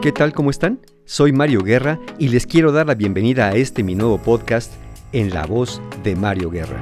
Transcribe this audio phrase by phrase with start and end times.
[0.00, 0.32] ¿Qué tal?
[0.32, 0.78] ¿Cómo están?
[1.06, 4.72] Soy Mario Guerra y les quiero dar la bienvenida a este mi nuevo podcast
[5.10, 6.80] en la voz de Mario Guerra.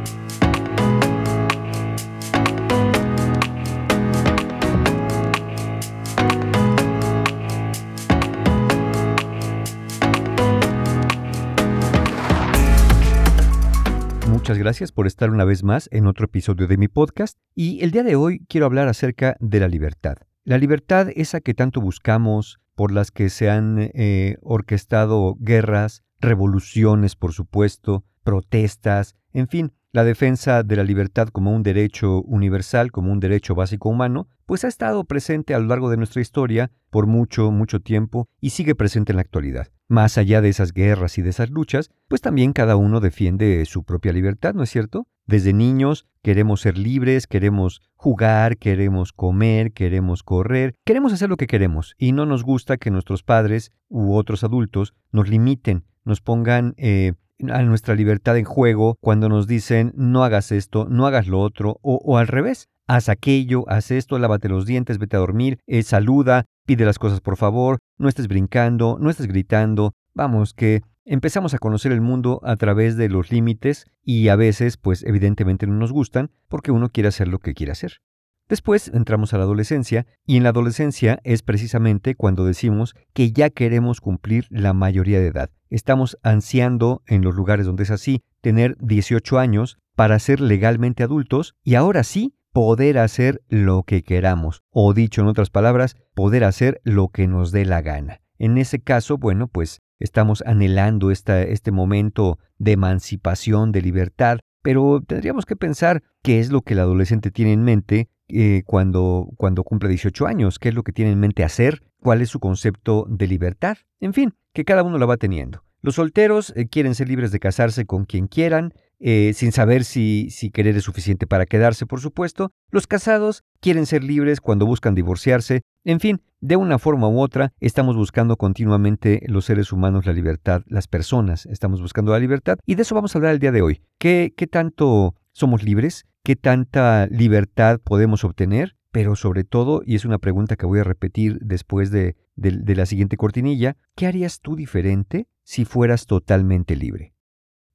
[14.29, 17.93] Muchas gracias por estar una vez más en otro episodio de mi podcast y el
[17.93, 20.26] día de hoy quiero hablar acerca de la libertad.
[20.47, 27.17] La libertad esa que tanto buscamos, por las que se han eh, orquestado guerras, revoluciones,
[27.17, 33.13] por supuesto, protestas, en fin, la defensa de la libertad como un derecho universal, como
[33.13, 37.07] un derecho básico humano, pues ha estado presente a lo largo de nuestra historia por
[37.07, 39.69] mucho, mucho tiempo y sigue presente en la actualidad.
[39.89, 43.85] Más allá de esas guerras y de esas luchas, pues también cada uno defiende su
[43.85, 45.07] propia libertad, ¿no es cierto?
[45.27, 51.47] Desde niños queremos ser libres, queremos jugar, queremos comer, queremos correr, queremos hacer lo que
[51.47, 56.75] queremos y no nos gusta que nuestros padres u otros adultos nos limiten, nos pongan
[56.77, 57.15] eh,
[57.51, 61.79] a nuestra libertad en juego cuando nos dicen no hagas esto, no hagas lo otro,
[61.83, 66.47] o, al revés, haz aquello, haz esto, lávate los dientes, vete a dormir, eh, saluda,
[66.65, 69.93] pide las cosas por favor, no estés brincando, no estés gritando.
[70.15, 74.77] Vamos, que empezamos a conocer el mundo a través de los límites y a veces,
[74.77, 78.01] pues evidentemente no nos gustan porque uno quiere hacer lo que quiere hacer.
[78.49, 83.51] Después entramos a la adolescencia y en la adolescencia es precisamente cuando decimos que ya
[83.51, 85.51] queremos cumplir la mayoría de edad.
[85.69, 91.57] Estamos ansiando en los lugares donde es así tener 18 años para ser legalmente adultos
[91.65, 96.81] y ahora sí poder hacer lo que queramos o dicho en otras palabras, poder hacer
[96.85, 98.21] lo que nos dé la gana.
[98.39, 105.47] En ese caso, bueno, pues estamos anhelando este momento de emancipación, de libertad, pero tendríamos
[105.47, 109.89] que pensar qué es lo que el adolescente tiene en mente eh, cuando, cuando cumple
[109.89, 113.27] 18 años, qué es lo que tiene en mente hacer, cuál es su concepto de
[113.27, 115.63] libertad, en fin, que cada uno lo va teniendo.
[115.83, 120.31] Los solteros eh, quieren ser libres de casarse con quien quieran, eh, sin saber si,
[120.31, 122.51] si querer es suficiente para quedarse, por supuesto.
[122.71, 125.63] Los casados quieren ser libres cuando buscan divorciarse.
[125.85, 130.63] En fin, de una forma u otra, estamos buscando continuamente los seres humanos la libertad,
[130.67, 133.63] las personas estamos buscando la libertad, y de eso vamos a hablar el día de
[133.63, 133.83] hoy.
[133.99, 136.07] ¿Qué, qué tanto somos libres?
[136.27, 140.85] qué tanta libertad podemos obtener, pero sobre todo, y es una pregunta que voy a
[140.85, 147.15] repetir después de, la siguiente cortinilla, ¿qué harías tú diferente si fueras totalmente libre?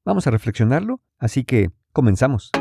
[0.04, 2.52] Vamos a reflexionarlo, así que comenzamos.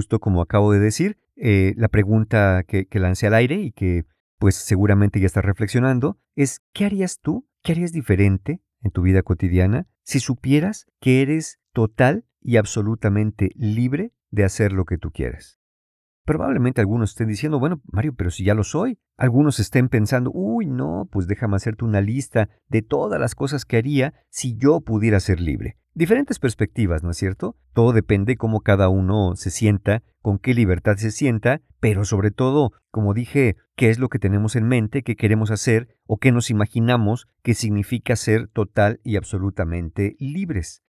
[0.00, 4.06] Justo como acabo de decir, eh, la pregunta que, lancé al aire y que
[4.38, 7.46] pues seguramente ya estás reflexionando es, ¿qué harías tú?
[7.62, 14.14] ¿Qué harías diferente en tu vida cotidiana si supieras que eres total y absolutamente libre
[14.30, 15.59] de hacer lo que tú quieras?
[16.24, 18.98] Probablemente algunos estén diciendo, bueno, Mario, pero si ya lo soy.
[19.16, 23.76] Algunos estén pensando, uy, no, pues déjame hacerte una lista de todas las cosas que
[23.76, 25.76] haría si yo pudiera ser libre.
[25.92, 27.56] Diferentes perspectivas, ¿no es cierto?
[27.72, 32.72] Todo depende cómo cada uno se sienta, con qué libertad se sienta, pero sobre todo,
[32.90, 36.48] como dije, qué es lo que tenemos en mente, qué queremos hacer o qué nos
[36.48, 40.82] imaginamos que significa ser total y absolutamente libres.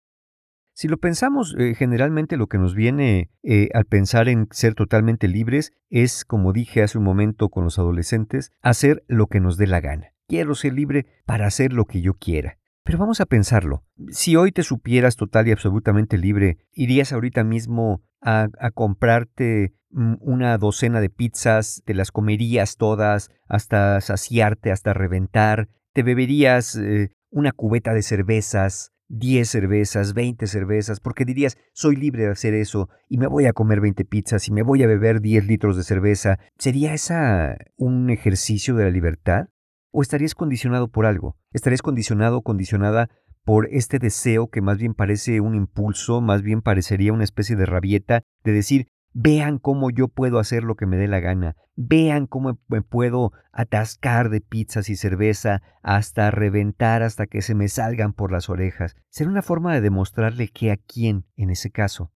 [0.80, 5.28] Si lo pensamos, eh, generalmente lo que nos viene eh, al pensar en ser totalmente
[5.28, 9.66] libres es, como dije hace un momento con los adolescentes, hacer lo que nos dé
[9.66, 10.14] la gana.
[10.26, 12.56] Quiero ser libre para hacer lo que yo quiera.
[12.82, 13.84] Pero vamos a pensarlo.
[14.08, 20.56] Si hoy te supieras total y absolutamente libre, ¿irías ahorita mismo a, comprarte mm, una
[20.56, 25.68] docena de pizzas, te las comerías todas hasta saciarte, hasta reventar?
[25.92, 32.24] ¿Te beberías eh, una cubeta de cervezas, 10 cervezas, 20 cervezas, porque dirías, soy libre
[32.24, 35.20] de hacer eso y me voy a comer 20 pizzas y me voy a beber
[35.20, 36.38] 10 litros de cerveza.
[36.58, 39.48] ¿Sería esa un ejercicio de la libertad?
[39.90, 41.36] ¿O estarías condicionado por algo?
[41.52, 43.10] ¿Estarías condicionado o condicionada
[43.44, 47.66] por este deseo que más bien parece un impulso, más bien parecería una especie de
[47.66, 52.26] rabieta de decir, vean cómo yo puedo hacer lo que me dé la gana, vean
[52.26, 58.12] cómo me puedo atascar de pizzas y cerveza hasta reventar hasta que se me salgan
[58.12, 58.96] por las orejas.
[59.08, 62.12] Será una forma de demostrarle que a quién en ese caso.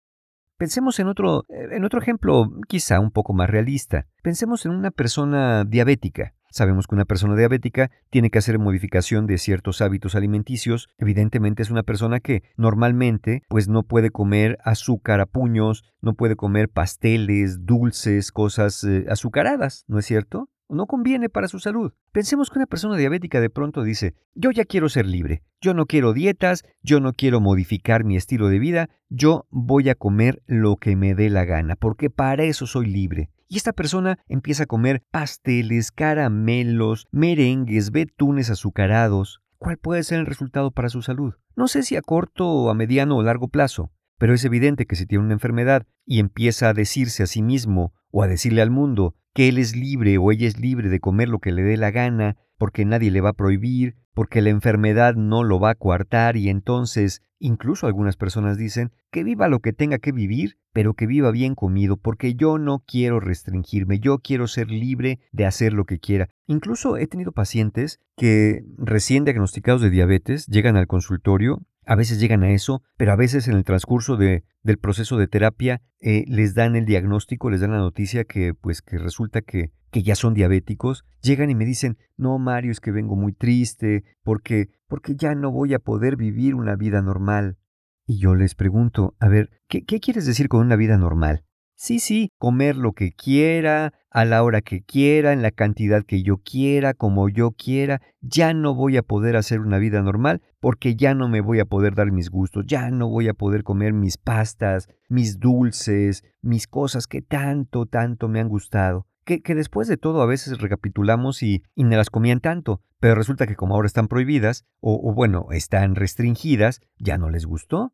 [0.57, 4.07] Pensemos en otro, en otro ejemplo quizá un poco más realista.
[4.21, 6.35] Pensemos en una persona diabética.
[6.53, 10.87] Sabemos que una persona diabética tiene que hacer modificación de ciertos hábitos alimenticios.
[10.99, 16.35] Evidentemente es una persona que normalmente pues no puede comer azúcar a puños, no puede
[16.35, 20.51] comer pasteles, dulces, cosas eh, azucaradas, ¿no es cierto?
[20.69, 21.93] no conviene para su salud.
[22.11, 25.85] Pensemos que una persona diabética de pronto dice, yo ya quiero ser libre, yo no
[25.85, 30.77] quiero dietas, yo no quiero modificar mi estilo de vida, yo voy a comer lo
[30.77, 33.29] que me dé la gana, porque para eso soy libre.
[33.53, 39.41] Y esta persona empieza a comer pasteles, caramelos, merengues, betunes azucarados.
[39.59, 41.35] ¿Cuál puede ser el resultado para su salud?
[41.55, 43.91] No sé si a corto, a mediano o largo plazo,
[44.23, 47.93] pero es evidente que si tiene una enfermedad y empieza a decirse a sí mismo
[48.09, 51.27] o a decirle al mundo que él es libre o ella es libre de comer
[51.27, 55.15] lo que le dé la gana, porque nadie le va a prohibir, porque la enfermedad
[55.15, 59.73] no lo va a coartar y entonces incluso algunas personas dicen que viva lo que
[59.73, 64.47] tenga que vivir, pero que viva bien comido, porque yo no quiero restringirme, yo quiero
[64.47, 66.29] ser libre de hacer lo que quiera.
[66.47, 72.43] Incluso he tenido pacientes que recién diagnosticados de diabetes llegan al consultorio a veces llegan
[72.43, 76.53] a eso, pero a veces en el transcurso de, del proceso de terapia eh, les
[76.53, 80.33] dan el diagnóstico, les dan la noticia que pues que resulta que, que ya son
[80.33, 81.05] diabéticos.
[81.21, 85.51] Llegan y me dicen, no Mario, es que vengo muy triste porque, porque ya no
[85.51, 87.57] voy a poder vivir una vida normal.
[88.05, 91.45] Y yo les pregunto, a ver, ¿qué, qué quieres decir con una vida normal?
[91.75, 96.21] Sí, sí, comer lo que quiera, a la hora que quiera, en la cantidad que
[96.21, 97.99] yo quiera, como yo quiera.
[98.21, 101.65] Ya no voy a poder hacer una vida normal porque ya no me voy a
[101.65, 106.67] poder dar mis gustos, ya no voy a poder comer mis pastas, mis dulces, mis
[106.67, 109.07] cosas que tanto, tanto me han gustado.
[109.25, 113.15] Que, que después de todo a veces recapitulamos y, y me las comían tanto, pero
[113.15, 117.93] resulta que como ahora están prohibidas, o, o bueno, están restringidas, ya no les gustó.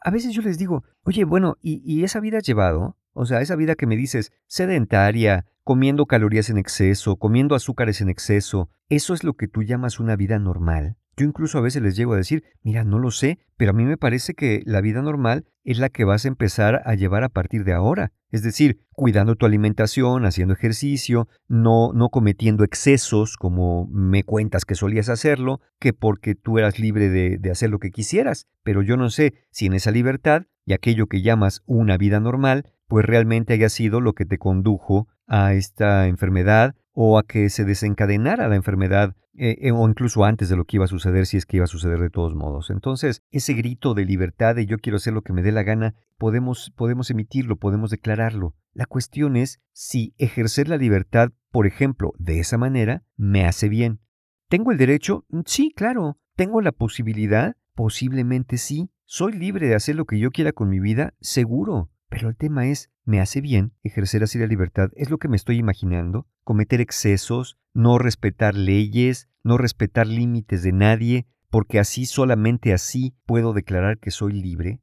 [0.00, 2.96] A veces yo les digo, oye, bueno, ¿y, y esa vida has llevado?
[3.14, 8.08] O sea, esa vida que me dices sedentaria, comiendo calorías en exceso, comiendo azúcares en
[8.08, 10.96] exceso, ¿eso es lo que tú llamas una vida normal?
[11.16, 13.84] Yo incluso a veces les llego a decir, mira, no lo sé, pero a mí
[13.84, 17.28] me parece que la vida normal es la que vas a empezar a llevar a
[17.28, 18.10] partir de ahora.
[18.30, 24.74] Es decir, cuidando tu alimentación, haciendo ejercicio, no, no cometiendo excesos como me cuentas que
[24.74, 28.48] solías hacerlo, que porque tú eras libre de, de hacer lo que quisieras.
[28.64, 32.72] Pero yo no sé si en esa libertad y aquello que llamas una vida normal
[32.94, 37.64] pues realmente haya sido lo que te condujo a esta enfermedad o a que se
[37.64, 41.36] desencadenara la enfermedad eh, eh, o incluso antes de lo que iba a suceder si
[41.36, 42.70] es que iba a suceder de todos modos.
[42.70, 45.96] Entonces, ese grito de libertad de yo quiero hacer lo que me dé la gana,
[46.18, 48.54] podemos, podemos emitirlo, podemos declararlo.
[48.74, 54.02] La cuestión es si ejercer la libertad, por ejemplo, de esa manera, me hace bien.
[54.48, 55.24] ¿Tengo el derecho?
[55.30, 56.20] Mm, sí, claro.
[56.36, 57.56] ¿Tengo la posibilidad?
[57.74, 58.88] Posiblemente sí.
[59.04, 61.14] ¿Soy libre de hacer lo que yo quiera con mi vida?
[61.20, 61.90] Seguro.
[62.14, 64.88] Pero el tema es, ¿me hace bien ejercer así la libertad?
[64.94, 66.28] ¿Es lo que me estoy imaginando?
[66.44, 67.58] ¿Cometer excesos?
[67.72, 69.28] ¿No respetar leyes?
[69.42, 71.26] ¿No respetar límites de nadie?
[71.50, 74.80] Porque así solamente así puedo declarar que soy libre.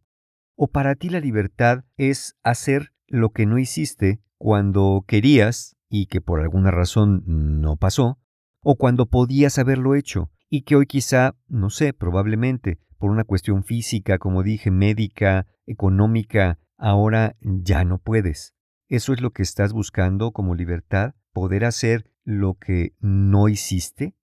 [0.58, 6.20] ¿O para ti la libertad es hacer lo que no hiciste cuando querías y que
[6.20, 8.20] por alguna razón no pasó?
[8.62, 13.64] ¿O cuando podías haberlo hecho y que hoy quizá, no sé, probablemente, por una cuestión
[13.64, 18.54] física, como dije, médica, económica, ahora ya no puedes.
[18.90, 21.14] ¿Eso es lo que estás buscando como libertad?
[21.32, 24.16] ¿Poder hacer lo que no hiciste?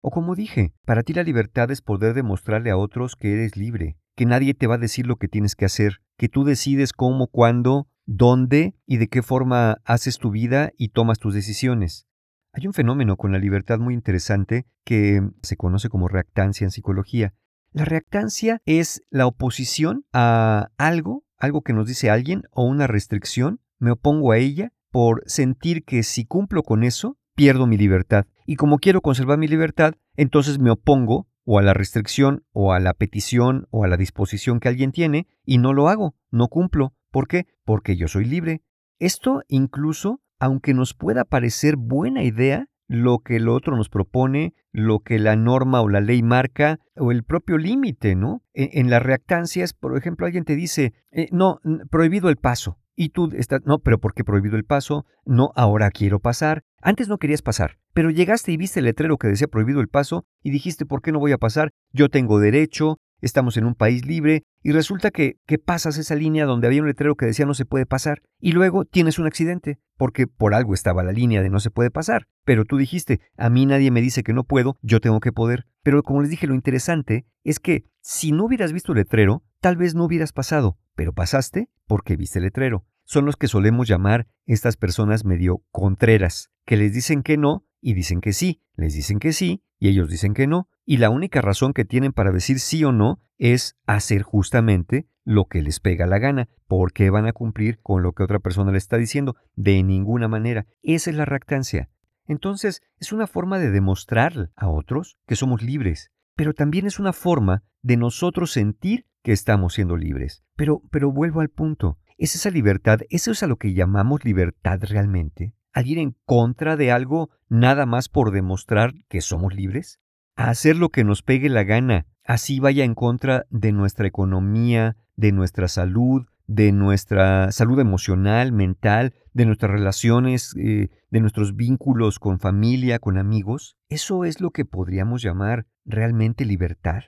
[0.00, 3.98] O como dije, para ti la libertad es poder demostrarle a otros que eres libre,
[4.16, 7.28] que nadie te va a decir lo que tienes que hacer, que tú decides cómo,
[7.28, 12.06] cuándo, dónde y de qué forma haces tu vida y tomas tus decisiones.
[12.52, 17.34] Hay un fenómeno con la libertad muy interesante que se conoce como reactancia en psicología.
[17.72, 23.60] La reactancia es la oposición a algo algo que nos dice alguien o una restricción,
[23.78, 28.26] me opongo a ella por sentir que si cumplo con eso, pierdo mi libertad.
[28.46, 32.80] Y como quiero conservar mi libertad, entonces me opongo o a la restricción o a
[32.80, 36.94] la petición o a la disposición que alguien tiene y no lo hago, no cumplo.
[37.10, 37.46] ¿Por qué?
[37.64, 38.62] Porque yo soy libre.
[38.98, 45.00] Esto incluso, aunque nos pueda parecer buena idea, lo que el otro nos propone, lo
[45.00, 48.42] que la norma o la ley marca, o el propio límite, ¿no?
[48.54, 52.78] E, en, las reactancias, por ejemplo, alguien te dice, eh, no, prohibido el paso.
[52.98, 55.04] Y tú estás, no, pero ¿por qué prohibido el paso?
[55.26, 56.62] No, ahora quiero pasar.
[56.80, 60.24] Antes no querías pasar, pero llegaste y viste el letrero que decía prohibido el paso
[60.42, 61.72] y dijiste, ¿por qué no voy a pasar?
[61.92, 66.44] Yo tengo derecho, estamos en un país libre, y resulta que, que, pasas esa línea
[66.44, 69.78] donde había un letrero que decía no se puede pasar, y luego tienes un accidente,
[69.96, 72.26] porque por algo estaba la línea de no se puede pasar.
[72.44, 75.66] Pero tú dijiste, a mí nadie me dice que no puedo, yo tengo que poder.
[75.82, 79.76] Pero como les dije, lo interesante es que si no hubieras visto el letrero, tal
[79.76, 82.84] vez no hubieras pasado, pero pasaste porque viste el letrero.
[83.04, 87.94] Son los que solemos llamar estas personas medio contreras, que les dicen que no y
[87.94, 91.40] dicen que sí, les dicen que sí y ellos dicen que no, y la única
[91.40, 96.04] razón que tienen para decir sí o no es hacer justamente lo que les pega
[96.04, 99.84] la gana, porque van a cumplir con lo que otra persona le está diciendo, de
[99.84, 100.66] ninguna manera.
[100.82, 101.88] Esa es la reactancia.
[102.26, 107.12] Entonces, es una forma de demostrar a otros que somos libres, pero también es una
[107.12, 110.42] forma de nosotros sentir que estamos siendo libres.
[110.56, 112.00] Pero, pero vuelvo al punto.
[112.18, 115.54] ¿Es esa libertad, eso es a lo que llamamos libertad realmente?
[115.76, 120.00] ¿Al ir en contra de algo nada más por demostrar que somos libres?
[120.34, 124.96] ¿A hacer lo que nos pegue la gana, así vaya en contra de nuestra economía,
[125.16, 132.20] de nuestra salud, de nuestra salud emocional, mental, de nuestras relaciones, eh, de nuestros vínculos
[132.20, 137.02] con familia, con amigos, eso es lo que podríamos llamar realmente libertad.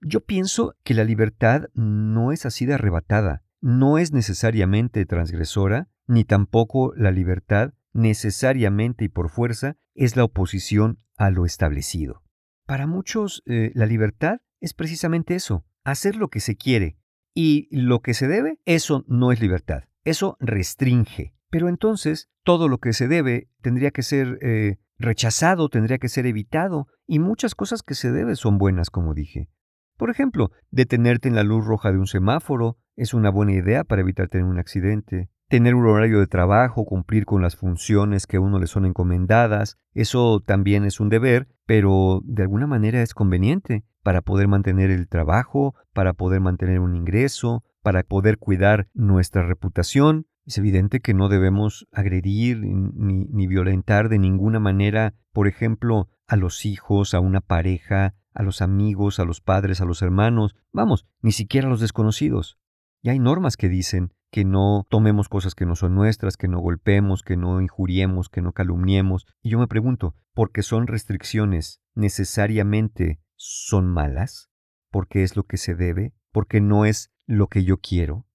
[0.00, 6.24] Yo pienso que la libertad no es así de arrebatada, no es necesariamente transgresora, ni
[6.24, 12.22] tampoco la libertad necesariamente y por fuerza es la oposición a lo establecido.
[12.66, 16.96] Para muchos, eh, la libertad es precisamente eso, hacer lo que se quiere,
[17.34, 21.34] y lo que se debe, eso no es libertad, eso restringe.
[21.50, 26.26] Pero entonces todo lo que se debe tendría que ser eh, rechazado, tendría que ser
[26.26, 29.48] evitado, y muchas cosas que se deben son buenas, como dije.
[29.96, 34.02] Por ejemplo, detenerte en la luz roja de un semáforo es una buena idea para
[34.02, 35.30] evitar tener un accidente.
[35.52, 39.76] Tener un horario de trabajo, cumplir con las funciones que a uno le son encomendadas,
[39.92, 45.08] eso también es un deber, pero de alguna manera es conveniente para poder mantener el
[45.08, 50.26] trabajo, para poder mantener un ingreso, para poder cuidar nuestra reputación.
[50.46, 56.36] Es evidente que no debemos agredir ni, ni, violentar de ninguna manera, por ejemplo, a
[56.36, 61.06] los hijos, a una pareja, a los amigos, a los padres, a los hermanos, vamos,
[61.20, 62.58] ni siquiera a los desconocidos.
[63.02, 66.58] Y hay normas que dicen que no tomemos cosas que no son nuestras, que no
[66.58, 69.26] golpemos, que no injuriemos, que no calumniemos.
[69.42, 74.50] Y yo me pregunto, ¿por qué son restricciones necesariamente son malas,
[74.90, 78.26] porque es lo que se debe, porque no es lo que yo quiero.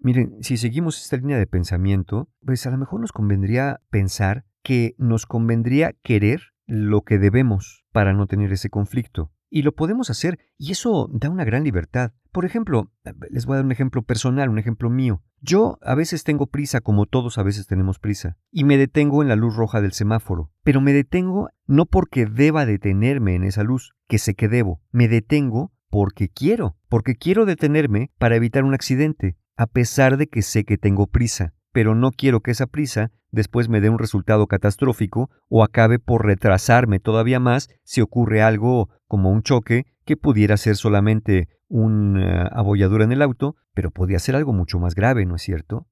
[0.00, 4.94] Miren, si seguimos esta línea de pensamiento, pues a lo mejor nos convendría pensar que
[4.98, 9.32] nos convendría querer lo que debemos para no tener ese conflicto.
[9.50, 12.12] Y lo podemos hacer, y eso da una gran libertad.
[12.32, 12.92] Por ejemplo,
[13.30, 15.22] les voy a dar un ejemplo personal, un ejemplo mío.
[15.40, 19.28] Yo a veces tengo prisa, como todos a veces tenemos prisa, y me detengo en
[19.28, 20.50] la luz roja del semáforo.
[20.62, 24.82] Pero me detengo no porque deba detenerme en esa luz, que sé que debo.
[24.90, 30.42] Me detengo porque quiero, porque quiero detenerme para evitar un accidente, a pesar de que
[30.42, 34.46] sé que tengo prisa pero no quiero que esa prisa después me dé un resultado
[34.46, 40.56] catastrófico o acabe por retrasarme todavía más si ocurre algo como un choque que pudiera
[40.56, 45.36] ser solamente una abolladura en el auto, pero podría ser algo mucho más grave, ¿no
[45.36, 45.86] es cierto?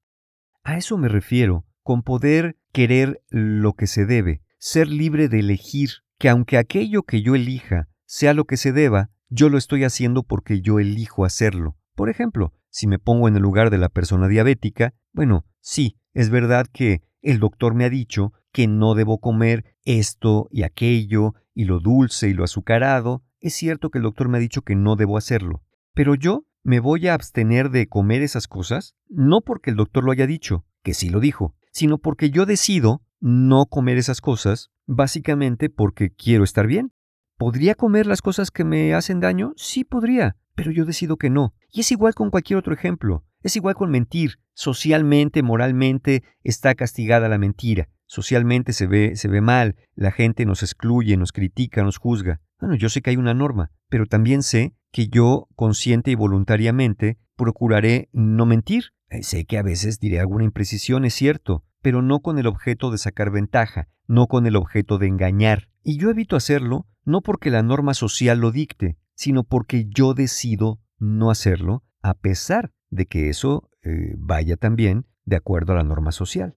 [0.64, 5.90] A eso me refiero, con poder querer lo que se debe, ser libre de elegir,
[6.18, 10.22] que aunque aquello que yo elija sea lo que se deba, yo lo estoy haciendo
[10.22, 11.76] porque yo elijo hacerlo.
[11.94, 16.28] Por ejemplo, si me pongo en el lugar de la persona diabética, bueno, sí, es
[16.28, 21.64] verdad que el doctor me ha dicho que no debo comer esto y aquello, y
[21.64, 23.24] lo dulce y lo azucarado.
[23.40, 25.62] Es cierto que el doctor me ha dicho que no debo hacerlo.
[25.94, 30.12] Pero yo me voy a abstener de comer esas cosas, no porque el doctor lo
[30.12, 35.70] haya dicho, que sí lo dijo, sino porque yo decido no comer esas cosas, básicamente
[35.70, 36.92] porque quiero estar bien.
[37.38, 39.54] ¿Podría comer las cosas que me hacen daño?
[39.56, 41.54] Sí podría, pero yo decido que no.
[41.70, 43.24] Y es igual con cualquier otro ejemplo.
[43.46, 44.40] Es igual con mentir.
[44.54, 47.88] Socialmente, moralmente, está castigada la mentira.
[48.06, 52.40] Socialmente se ve, se ve mal, la gente nos excluye, nos critica, nos juzga.
[52.58, 57.18] Bueno, yo sé que hay una norma, pero también sé que yo, consciente y voluntariamente,
[57.36, 58.86] procuraré no mentir.
[59.10, 62.90] Eh, sé que a veces diré alguna imprecisión, es cierto, pero no con el objeto
[62.90, 65.68] de sacar ventaja, no con el objeto de engañar.
[65.84, 70.80] Y yo evito hacerlo no porque la norma social lo dicte, sino porque yo decido
[70.98, 76.12] no hacerlo, a pesar de que eso eh, vaya también de acuerdo a la norma
[76.12, 76.56] social.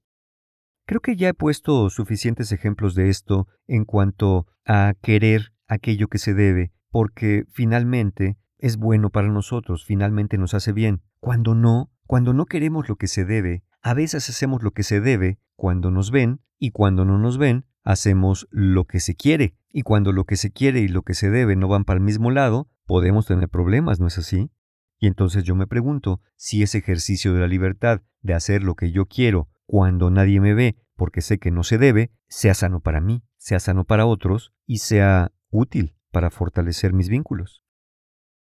[0.85, 6.17] Creo que ya he puesto suficientes ejemplos de esto en cuanto a querer aquello que
[6.17, 11.01] se debe, porque finalmente es bueno para nosotros, finalmente nos hace bien.
[11.19, 14.99] Cuando no, cuando no queremos lo que se debe, a veces hacemos lo que se
[14.99, 19.55] debe cuando nos ven y cuando no nos ven, hacemos lo que se quiere.
[19.71, 22.03] Y cuando lo que se quiere y lo que se debe no van para el
[22.03, 24.49] mismo lado, podemos tener problemas, ¿no es así?
[24.99, 28.91] Y entonces yo me pregunto si ese ejercicio de la libertad de hacer lo que
[28.91, 32.99] yo quiero cuando nadie me ve, porque sé que no se debe, sea sano para
[32.99, 37.63] mí, sea sano para otros y sea útil para fortalecer mis vínculos.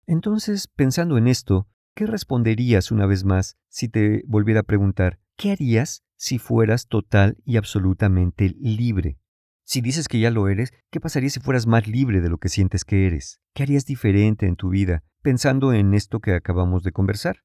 [0.07, 5.53] Entonces, pensando en esto, ¿qué responderías una vez más si te volviera a preguntar, ¿qué
[5.53, 9.19] harías si fueras total y absolutamente libre?
[9.65, 12.51] Si dices que ya lo eres, ¿qué pasaría si fueras más libre de lo que
[12.51, 13.41] sientes que eres?
[13.55, 17.38] ¿Qué harías diferente en tu vida pensando en esto que acabamos de conversar?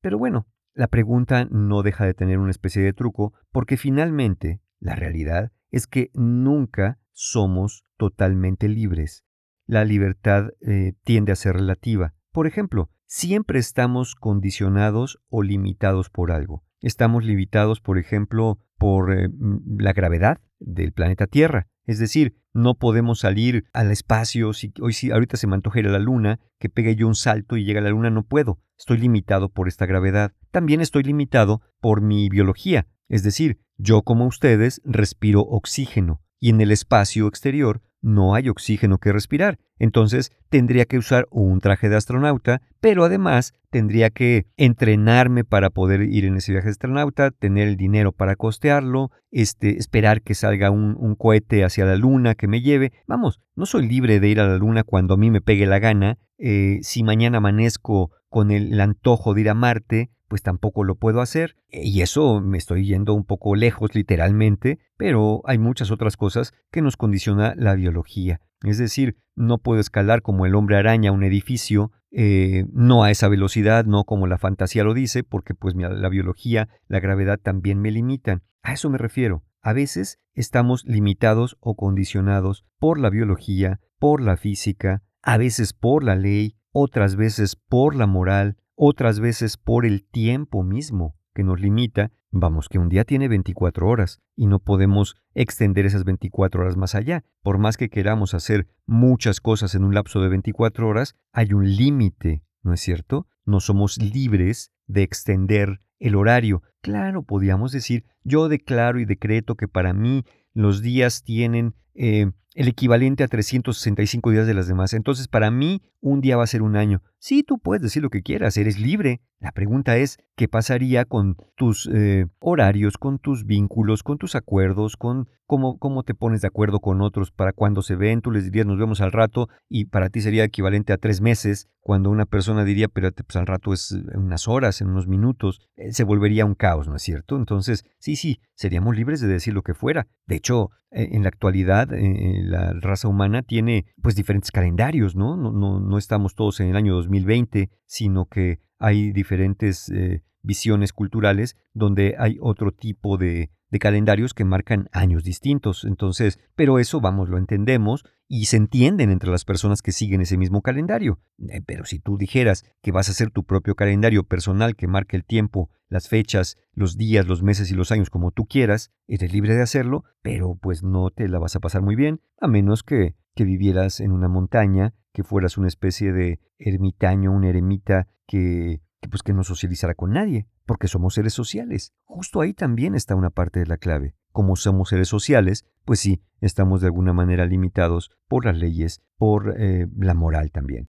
[0.00, 4.94] Pero bueno, la pregunta no deja de tener una especie de truco porque finalmente la
[4.94, 9.24] realidad es que nunca somos totalmente libres.
[9.66, 12.14] La libertad eh, tiende a ser relativa.
[12.30, 16.65] Por ejemplo, siempre estamos condicionados o limitados por algo.
[16.86, 19.28] Estamos limitados, por ejemplo, por eh,
[19.76, 21.66] la gravedad del planeta Tierra.
[21.84, 24.52] Es decir, no podemos salir al espacio.
[24.52, 27.16] Si hoy si ahorita se me antoja ir a la luna, que pegue yo un
[27.16, 28.60] salto y llegue a la luna, no puedo.
[28.78, 30.34] Estoy limitado por esta gravedad.
[30.52, 32.86] También estoy limitado por mi biología.
[33.08, 38.98] Es decir, yo como ustedes respiro oxígeno y en el espacio exterior no hay oxígeno
[38.98, 39.58] que respirar.
[39.78, 46.02] Entonces tendría que usar un traje de astronauta, pero además tendría que entrenarme para poder
[46.02, 50.70] ir en ese viaje de astronauta, tener el dinero para costearlo, este, esperar que salga
[50.70, 52.92] un, cohete hacia la luna que me lleve.
[53.06, 55.78] Vamos, no soy libre de ir a la luna cuando a mí me pegue la
[55.78, 56.18] gana.
[56.38, 61.20] Eh, si mañana amanezco con el antojo de ir a Marte, pues tampoco lo puedo
[61.20, 61.56] hacer.
[61.70, 66.82] Y eso me estoy yendo un poco lejos literalmente, pero hay muchas otras cosas que
[66.82, 68.40] nos condiciona la biología.
[68.62, 73.28] Es decir, no puedo escalar como el hombre araña un edificio, eh, no a esa
[73.28, 77.90] velocidad, no como la fantasía lo dice, porque pues la biología, la gravedad también me
[77.90, 78.42] limitan.
[78.62, 79.44] A eso me refiero.
[79.60, 86.04] A veces estamos limitados o condicionados por la biología, por la física, a veces por
[86.04, 91.60] la ley, otras veces por la moral, otras veces por el tiempo mismo que nos
[91.60, 96.76] limita, vamos que un día tiene 24 horas y no podemos extender esas 24 horas
[96.76, 97.24] más allá.
[97.42, 101.76] Por más que queramos hacer muchas cosas en un lapso de 24 horas, hay un
[101.76, 103.26] límite, ¿no es cierto?
[103.44, 106.62] No somos libres de extender el horario.
[106.80, 112.68] Claro, podríamos decir, yo declaro y decreto que para mí los días tienen eh, el
[112.68, 114.94] equivalente a 365 días de las demás.
[114.94, 117.02] Entonces, para mí, un día va a ser un año.
[117.18, 119.20] Sí, tú puedes decir lo que quieras, eres libre.
[119.40, 124.96] La pregunta es, ¿qué pasaría con tus eh, horarios, con tus vínculos, con tus acuerdos,
[124.96, 128.22] con cómo, cómo te pones de acuerdo con otros para cuando se ven?
[128.22, 131.68] Tú les dirías, nos vemos al rato, y para ti sería equivalente a tres meses,
[131.80, 135.92] cuando una persona diría, pero pues al rato es unas horas, en unos minutos, eh,
[135.92, 137.36] se volvería un caos, ¿no es cierto?
[137.36, 140.06] Entonces, sí, sí, seríamos libres de decir lo que fuera.
[140.26, 145.36] De hecho, eh, en la actualidad, la raza humana tiene pues diferentes calendarios, ¿no?
[145.36, 150.92] No, no, no estamos todos en el año 2020, sino que hay diferentes eh, visiones
[150.92, 155.84] culturales donde hay otro tipo de, de calendarios que marcan años distintos.
[155.84, 160.36] Entonces, pero eso, vamos, lo entendemos y se entienden entre las personas que siguen ese
[160.36, 161.20] mismo calendario.
[161.48, 165.16] Eh, pero si tú dijeras que vas a hacer tu propio calendario personal que marque
[165.16, 169.32] el tiempo, las fechas, los días, los meses y los años como tú quieras, eres
[169.32, 172.82] libre de hacerlo, pero pues no te la vas a pasar muy bien, a menos
[172.82, 178.82] que, que vivieras en una montaña, que fueras una especie de ermitaño, un eremita que,
[179.10, 181.94] pues que no socializara con nadie, porque somos seres sociales.
[182.04, 184.14] Justo ahí también está una parte de la clave.
[184.32, 189.54] Como somos seres sociales, pues sí, estamos de alguna manera limitados por las leyes, por
[189.58, 190.88] eh, la moral también.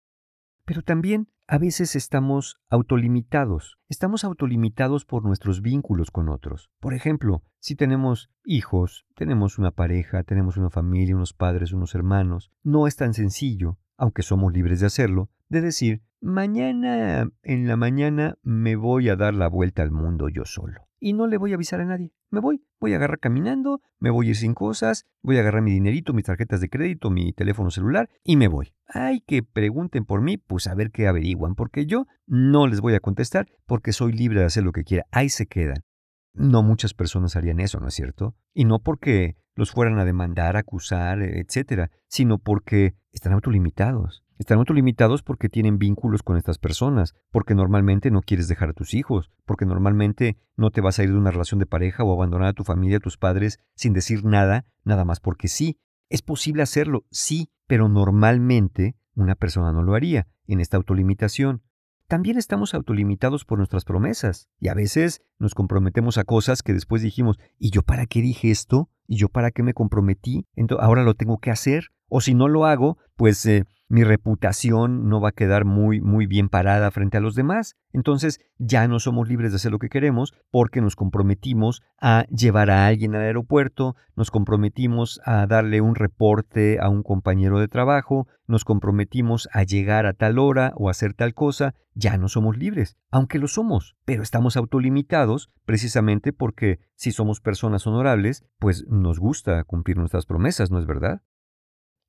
[0.64, 3.78] Pero también a veces estamos autolimitados.
[3.88, 6.70] Estamos autolimitados por nuestros vínculos con otros.
[6.80, 12.50] Por ejemplo, si tenemos hijos, tenemos una pareja, tenemos una familia, unos padres, unos hermanos,
[12.62, 18.38] no es tan sencillo, aunque somos libres de hacerlo, de decir, mañana en la mañana
[18.42, 20.88] me voy a dar la vuelta al mundo yo solo.
[20.98, 22.12] Y no le voy a avisar a nadie.
[22.34, 25.62] Me voy, voy a agarrar caminando, me voy a ir sin cosas, voy a agarrar
[25.62, 28.74] mi dinerito, mis tarjetas de crédito, mi teléfono celular y me voy.
[28.88, 32.94] Ay, que pregunten por mí, pues a ver qué averiguan, porque yo no les voy
[32.94, 35.06] a contestar porque soy libre de hacer lo que quiera.
[35.12, 35.84] Ahí se quedan.
[36.32, 38.34] No muchas personas harían eso, ¿no es cierto?
[38.52, 44.23] Y no porque los fueran a demandar, acusar, etcétera, sino porque están autolimitados.
[44.38, 48.94] Están autolimitados porque tienen vínculos con estas personas, porque normalmente no quieres dejar a tus
[48.94, 52.48] hijos, porque normalmente no te vas a ir de una relación de pareja o abandonar
[52.48, 55.78] a tu familia, a tus padres, sin decir nada, nada más porque sí.
[56.08, 61.62] Es posible hacerlo, sí, pero normalmente una persona no lo haría en esta autolimitación.
[62.06, 67.02] También estamos autolimitados por nuestras promesas y a veces nos comprometemos a cosas que después
[67.02, 68.90] dijimos, ¿y yo para qué dije esto?
[69.06, 70.46] ¿Y yo para qué me comprometí?
[70.54, 71.88] Entonces, ahora lo tengo que hacer.
[72.08, 76.26] O si no lo hago, pues eh, mi reputación no va a quedar muy, muy
[76.26, 77.76] bien parada frente a los demás.
[77.92, 82.70] Entonces ya no somos libres de hacer lo que queremos porque nos comprometimos a llevar
[82.70, 88.26] a alguien al aeropuerto, nos comprometimos a darle un reporte a un compañero de trabajo,
[88.48, 91.76] nos comprometimos a llegar a tal hora o hacer tal cosa.
[91.94, 97.86] Ya no somos libres, aunque lo somos, pero estamos autolimitados precisamente porque si somos personas
[97.86, 101.22] honorables, pues nos gusta cumplir nuestras promesas, ¿no es verdad?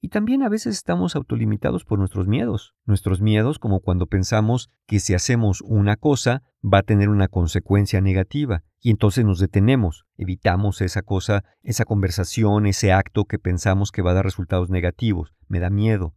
[0.01, 2.75] Y también a veces estamos autolimitados por nuestros miedos.
[2.85, 8.01] Nuestros miedos como cuando pensamos que si hacemos una cosa va a tener una consecuencia
[8.01, 14.03] negativa y entonces nos detenemos, evitamos esa cosa, esa conversación, ese acto que pensamos que
[14.03, 16.13] va a dar resultados negativos, me da miedo.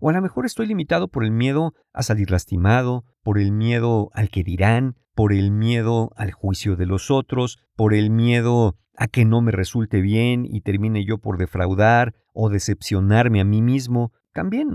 [0.00, 4.10] O a lo mejor estoy limitado por el miedo a salir lastimado, por el miedo
[4.14, 9.08] al que dirán, por el miedo al juicio de los otros, por el miedo a
[9.08, 14.12] que no me resulte bien y termine yo por defraudar o decepcionarme a mí mismo.
[14.32, 14.70] También,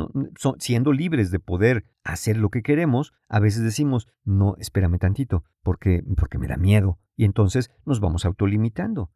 [0.59, 6.03] siendo libres de poder hacer lo que queremos, a veces decimos, no, espérame tantito, porque,
[6.15, 9.11] porque me da miedo, y entonces nos vamos autolimitando.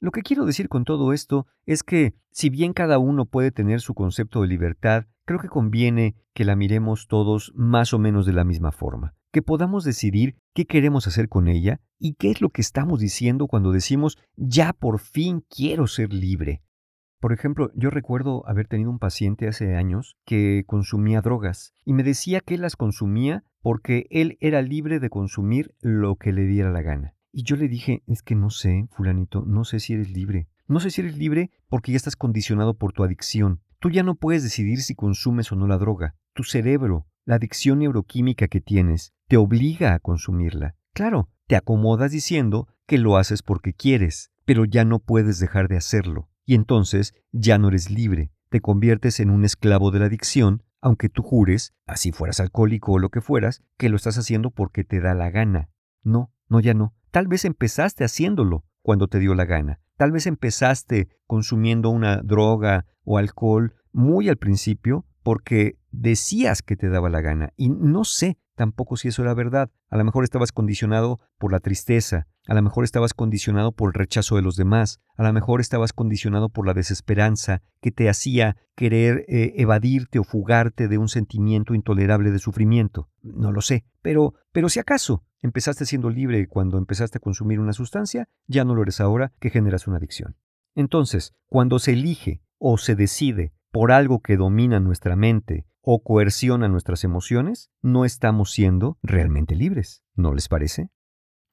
[0.00, 3.80] Lo que quiero decir con todo esto es que, si bien cada uno puede tener
[3.80, 8.32] su concepto de libertad, creo que conviene que la miremos todos más o menos de
[8.32, 12.50] la misma forma, que podamos decidir qué queremos hacer con ella y qué es lo
[12.50, 16.62] que estamos diciendo cuando decimos, ya por fin quiero ser libre.
[17.20, 22.04] Por ejemplo, yo recuerdo haber tenido un paciente hace años que consumía drogas y me
[22.04, 26.82] decía que las consumía porque él era libre de consumir lo que le diera la
[26.82, 27.14] gana.
[27.32, 30.48] Y yo le dije, es que no sé, fulanito, no sé si eres libre.
[30.68, 33.62] No sé si eres libre porque ya estás condicionado por tu adicción.
[33.80, 36.14] Tú ya no puedes decidir si consumes o no la droga.
[36.34, 40.76] Tu cerebro, la adicción neuroquímica que tienes, te obliga a consumirla.
[40.94, 45.76] Claro, te acomodas diciendo que lo haces porque quieres, pero ya no puedes dejar de
[45.76, 50.62] hacerlo y entonces ya no eres libre, te conviertes en un esclavo de la adicción,
[50.80, 54.82] aunque tú jures, así fueras alcohólico o lo que fueras, que lo estás haciendo porque
[54.82, 55.68] te da la gana.
[56.02, 56.94] No, no, ya no.
[57.10, 59.80] Tal vez empezaste haciéndolo cuando te dio la gana.
[59.98, 66.88] Tal vez empezaste consumiendo una droga o alcohol muy al principio porque decías que te
[66.88, 67.52] daba la gana.
[67.56, 69.70] Y no sé tampoco si eso era verdad.
[69.88, 73.94] A lo mejor estabas condicionado por la tristeza, a lo mejor estabas condicionado por el
[73.94, 78.56] rechazo de los demás, a lo mejor estabas condicionado por la desesperanza que te hacía
[78.74, 83.08] querer eh, evadirte o fugarte de un sentimiento intolerable de sufrimiento.
[83.22, 87.72] No lo sé, pero, pero si acaso empezaste siendo libre cuando empezaste a consumir una
[87.72, 90.36] sustancia, ya no lo eres ahora que generas una adicción.
[90.74, 96.68] Entonces, cuando se elige o se decide por algo que domina nuestra mente o coerciona
[96.68, 100.04] nuestras emociones, no estamos siendo realmente libres.
[100.14, 100.90] ¿No les parece?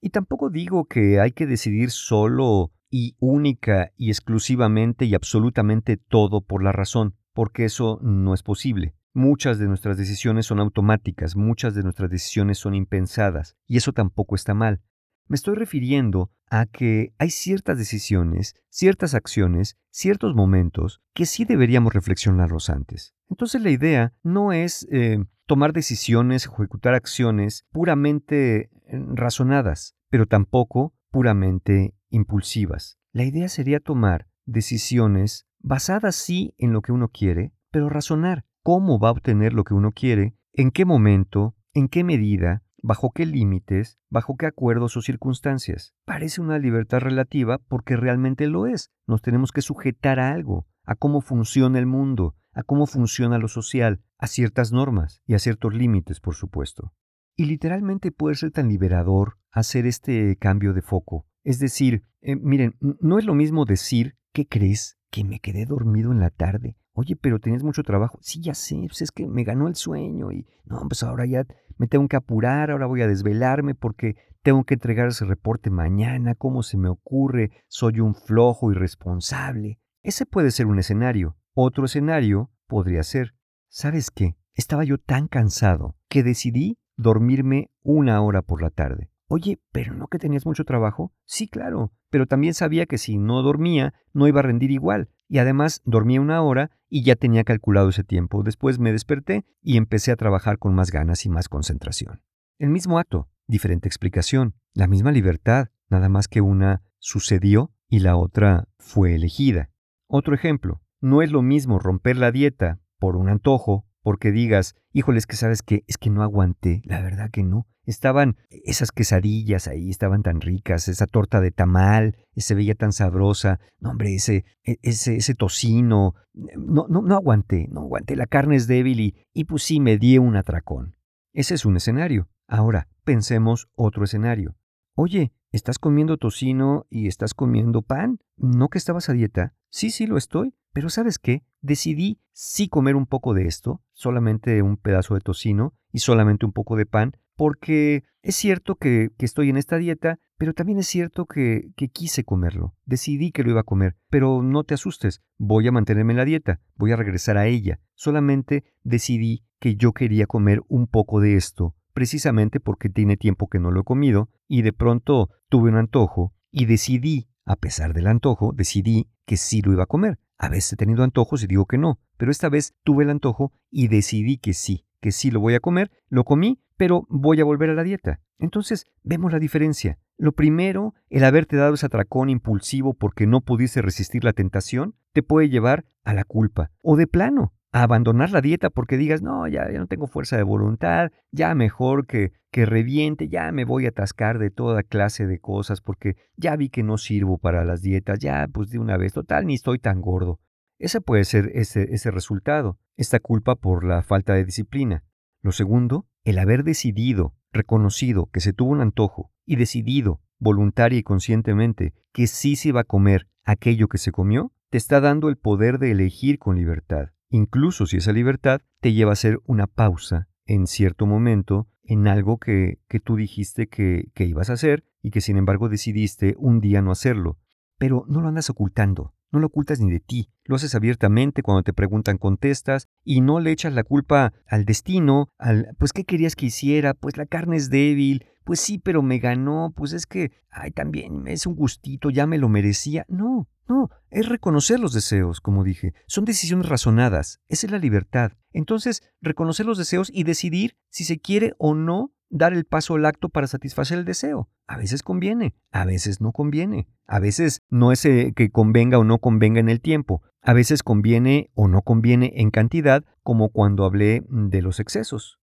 [0.02, 6.42] Y tampoco digo que hay que decidir solo y única y exclusivamente y absolutamente todo
[6.42, 8.94] por la razón, porque eso no es posible.
[9.14, 14.36] Muchas de nuestras decisiones son automáticas, muchas de nuestras decisiones son impensadas, y eso tampoco
[14.36, 14.82] está mal.
[15.28, 21.94] Me estoy refiriendo a que hay ciertas decisiones, ciertas acciones, ciertos momentos que sí deberíamos
[21.94, 23.16] reflexionarlos antes.
[23.30, 30.94] Entonces la idea no es eh, tomar decisiones, ejecutar acciones puramente eh, razonadas, pero tampoco
[31.10, 33.00] puramente impulsivas.
[33.12, 39.00] La idea sería tomar decisiones basadas sí en lo que uno quiere, pero razonar cómo
[39.00, 43.26] va a obtener lo que uno quiere, en qué momento, en qué medida, bajo qué
[43.26, 45.96] límites, bajo qué acuerdos o circunstancias.
[46.06, 48.92] Parece una libertad relativa porque realmente lo es.
[49.08, 53.48] Nos tenemos que sujetar a algo, a cómo funciona el mundo, a cómo funciona lo
[53.48, 56.94] social, a ciertas normas y a ciertos límites, por supuesto.
[57.36, 61.26] Y literalmente puede ser tan liberador hacer este cambio de foco.
[61.44, 65.00] Es decir, eh, miren, no es lo mismo decir, ¿qué crees?
[65.10, 66.78] Que me quedé dormido en la tarde.
[66.98, 68.18] Oye, pero tenías mucho trabajo.
[68.22, 71.46] Sí, ya sé, pues es que me ganó el sueño y no, pues ahora ya
[71.78, 76.36] me tengo que apurar, ahora voy a desvelarme porque tengo que entregar ese reporte mañana,
[76.36, 77.52] ¿cómo se me ocurre?
[77.68, 79.80] Soy un flojo irresponsable.
[80.04, 81.36] Ese puede ser un escenario.
[81.54, 83.36] Otro escenario podría ser,
[83.68, 84.38] ¿sabes qué?
[84.54, 89.10] Estaba yo tan cansado que decidí dormirme una hora por la tarde.
[89.28, 91.12] Oye, ¿pero no que tenías mucho trabajo?
[91.26, 95.40] Sí, claro, pero también sabía que si no dormía no iba a rendir igual, y
[95.40, 98.42] además dormía una hora y ya tenía calculado ese tiempo.
[98.42, 102.22] Después me desperté y empecé a trabajar con más ganas y más concentración.
[102.58, 108.16] El mismo acto, diferente explicación, la misma libertad, nada más que una sucedió y la
[108.16, 109.72] otra fue elegida.
[110.08, 115.28] Otro ejemplo, no es lo mismo romper la dieta por un antojo, porque digas, híjoles
[115.28, 117.68] que sabes que es que no aguanté, la verdad que no.
[117.86, 123.60] Estaban esas quesadillas ahí, estaban tan ricas, esa torta de tamal, se veía tan sabrosa,
[123.80, 128.56] no hombre, ese, e, ese, ese tocino, no, no, no aguanté, no aguanté, la carne
[128.56, 130.96] es débil y, y pues sí me di un atracón.
[131.34, 132.30] Ese es un escenario.
[132.48, 134.56] Ahora, pensemos otro escenario.
[134.96, 138.20] Oye, ¿estás comiendo tocino y estás comiendo pan?
[138.38, 139.54] ¿No que estabas a dieta?
[139.70, 141.44] Sí, sí lo estoy, pero ¿sabes qué?
[141.62, 146.54] Decidí sí comer un poco de esto, solamente un pedazo de tocino y solamente un
[146.54, 151.26] poco de pan, porque es cierto que, estoy en esta dieta, pero también es cierto
[151.26, 152.76] que, que, quise comerlo.
[152.86, 156.26] Decidí que lo iba a comer, pero no te asustes, voy a mantenerme en la
[156.26, 157.80] dieta, voy a regresar a ella.
[157.94, 163.60] Solamente decidí que yo quería comer un poco de esto, precisamente porque tiene tiempo que
[163.60, 168.08] no lo he comido y de pronto tuve un antojo y decidí, a pesar del
[168.08, 170.20] antojo, decidí que sí lo iba a comer.
[170.38, 173.54] A veces he tenido antojos y digo que no, pero esta vez tuve el antojo
[173.72, 177.46] y decidí que sí, que sí lo voy a comer, lo comí, pero voy a
[177.46, 178.20] volver a la dieta.
[178.38, 179.98] Entonces, vemos la diferencia.
[180.18, 185.24] Lo primero, el haberte dado ese atracón impulsivo porque no pudiste resistir la tentación, te
[185.24, 186.72] puede llevar a la culpa.
[186.82, 190.38] O de plano, a abandonar la dieta porque digas, no, ya, ya no tengo fuerza
[190.38, 195.28] de voluntad, ya mejor que, que reviente, ya me voy a atascar de toda clase
[195.28, 198.96] de cosas porque ya vi que no sirvo para las dietas, ya pues de una
[198.96, 200.40] vez, total, ni estoy tan gordo.
[200.80, 205.04] Ese puede ser ese, ese resultado, esta culpa por la falta de disciplina.
[205.46, 211.04] Lo segundo, el haber decidido, reconocido que se tuvo un antojo y decidido, voluntaria y
[211.04, 215.38] conscientemente, que sí se iba a comer aquello que se comió, te está dando el
[215.38, 220.28] poder de elegir con libertad incluso si esa libertad te lleva a hacer una pausa
[220.46, 225.12] en cierto momento en algo que, que tú dijiste que, que ibas a hacer y
[225.12, 227.38] que sin embargo decidiste un día no hacerlo.
[227.78, 231.64] Pero no lo andas ocultando, no lo ocultas ni de ti, lo haces abiertamente cuando
[231.64, 236.36] te preguntan contestas y no le echas la culpa al destino, al pues qué querías
[236.36, 240.32] que hiciera, pues la carne es débil, pues sí, pero me ganó, pues es que,
[240.50, 243.06] ay, también es un gustito, ya me lo merecía.
[243.10, 245.94] No, no, es reconocer los deseos, como dije.
[246.08, 247.42] Son decisiones razonadas.
[247.50, 248.34] Esa es la libertad.
[248.54, 253.06] Entonces, reconocer los deseos y decidir si se quiere o no dar el paso al
[253.06, 254.50] acto para satisfacer el deseo.
[254.68, 256.88] A veces conviene, a veces no conviene.
[257.08, 260.24] A veces no es eh, que convenga o no convenga en el tiempo.
[260.42, 265.40] A veces conviene o no conviene en cantidad, como cuando hablé de los excesos.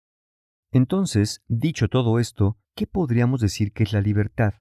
[0.70, 4.54] Entonces, dicho todo esto, ¿qué podríamos decir que es la libertad?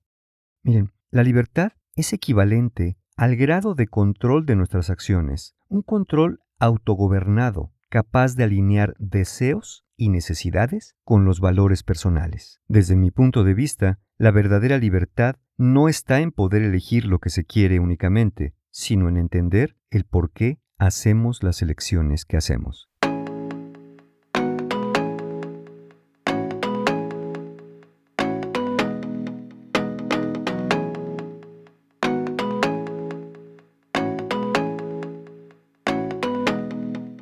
[0.64, 7.72] Miren, la libertad es equivalente al grado de control de nuestras acciones, un control autogobernado,
[7.90, 12.62] capaz de alinear deseos y necesidades con los valores personales.
[12.68, 17.30] Desde mi punto de vista, la verdadera libertad no está en poder elegir lo que
[17.30, 22.90] se quiere únicamente, sino en entender el por qué hacemos las elecciones que hacemos.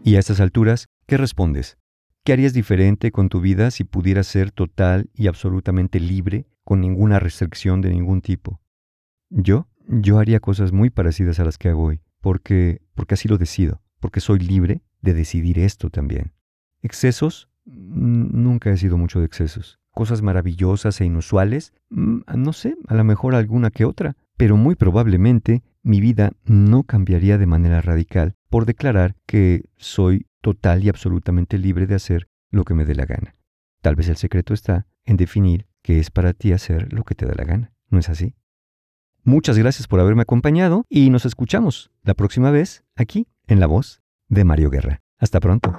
[0.05, 1.77] Y a estas alturas, ¿qué respondes?
[2.25, 7.19] ¿Qué harías diferente con tu vida si pudieras ser total y absolutamente libre, con ninguna
[7.19, 8.61] restricción de ningún tipo?
[9.29, 13.37] Yo, yo haría cosas muy parecidas a las que hago hoy, porque, porque así lo
[13.37, 16.31] decido, porque soy libre de decidir esto también.
[16.81, 17.49] ¿Excesos?
[17.65, 19.81] Nunca he sido mucho de excesos.
[19.91, 24.75] Cosas maravillosas e inusuales, mm, no sé, a lo mejor alguna que otra, pero muy
[24.75, 31.57] probablemente mi vida no cambiaría de manera radical por declarar que soy total y absolutamente
[31.57, 33.35] libre de hacer lo que me dé la gana.
[33.81, 37.25] Tal vez el secreto está en definir qué es para ti hacer lo que te
[37.25, 37.73] da la gana.
[37.89, 38.35] ¿No es así?
[39.23, 44.01] Muchas gracias por haberme acompañado y nos escuchamos la próxima vez aquí en La Voz
[44.27, 44.99] de Mario Guerra.
[45.17, 45.73] Hasta pronto.